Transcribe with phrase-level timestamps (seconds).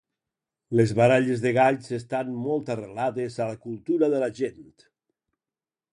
[0.79, 4.69] Les baralles de galls estan molt arrelades a la cultura de la gent.